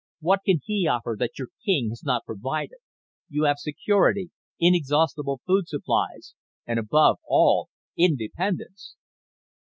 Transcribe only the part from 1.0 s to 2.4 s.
that your king has not